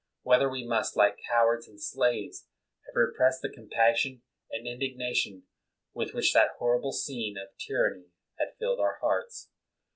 whether 0.23 0.49
we 0.49 0.65
must, 0.65 0.97
like 0.97 1.19
cowards 1.29 1.67
and 1.67 1.79
slaves, 1.79 2.47
have 2.87 2.95
repressed 2.95 3.43
the 3.43 3.49
compassion 3.49 4.23
and 4.49 4.65
indignation 4.67 5.43
with 5.93 6.15
which 6.15 6.33
that 6.33 6.49
horrible 6.57 6.91
scene 6.91 7.37
of 7.37 7.49
tjTanny 7.59 8.07
had 8.39 8.55
filled 8.57 8.79
our 8.79 8.95
hearts? 9.01 9.51